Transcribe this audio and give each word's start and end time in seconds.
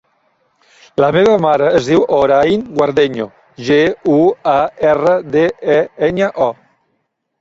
La 1.03 1.09
meva 1.15 1.33
mare 1.43 1.67
es 1.79 1.89
diu 1.89 2.01
Hoorain 2.17 2.63
Guardeño: 2.79 3.27
ge, 3.69 3.79
u, 4.15 4.19
a, 4.55 4.59
erra, 4.95 5.15
de, 5.37 5.45
e, 5.77 5.81
enya, 6.09 6.33
o. 6.49 6.49